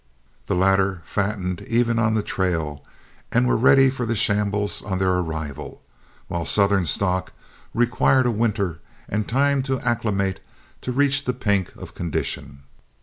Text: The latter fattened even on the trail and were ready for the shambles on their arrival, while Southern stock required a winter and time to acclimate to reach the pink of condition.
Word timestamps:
The 0.47 0.55
latter 0.55 1.03
fattened 1.05 1.61
even 1.67 1.99
on 1.99 2.15
the 2.15 2.23
trail 2.23 2.83
and 3.31 3.47
were 3.47 3.55
ready 3.55 3.91
for 3.91 4.03
the 4.07 4.15
shambles 4.15 4.81
on 4.81 4.97
their 4.97 5.11
arrival, 5.13 5.83
while 6.27 6.43
Southern 6.43 6.87
stock 6.87 7.33
required 7.71 8.25
a 8.25 8.31
winter 8.31 8.79
and 9.07 9.29
time 9.29 9.61
to 9.61 9.79
acclimate 9.81 10.39
to 10.81 10.91
reach 10.91 11.25
the 11.25 11.33
pink 11.35 11.75
of 11.75 11.93
condition. 11.93 12.63